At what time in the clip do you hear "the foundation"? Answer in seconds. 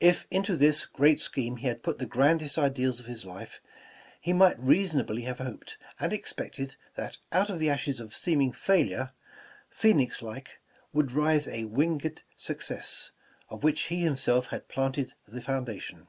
15.28-16.08